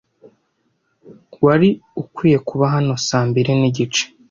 Wari 1.45 1.69
ukwiye 2.01 2.37
kuba 2.47 2.65
hano 2.73 2.93
saa 3.07 3.25
mbiri 3.29 3.51
nigice. 3.59 4.03